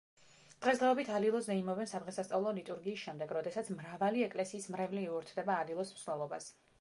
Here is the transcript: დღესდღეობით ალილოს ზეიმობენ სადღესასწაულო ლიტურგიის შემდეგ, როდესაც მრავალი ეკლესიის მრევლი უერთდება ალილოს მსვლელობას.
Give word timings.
დღესდღეობით 0.63 1.09
ალილოს 1.17 1.43
ზეიმობენ 1.49 1.89
სადღესასწაულო 1.91 2.53
ლიტურგიის 2.59 3.03
შემდეგ, 3.07 3.35
როდესაც 3.39 3.69
მრავალი 3.81 4.25
ეკლესიის 4.29 4.67
მრევლი 4.77 5.05
უერთდება 5.11 5.59
ალილოს 5.65 5.93
მსვლელობას. 5.99 6.53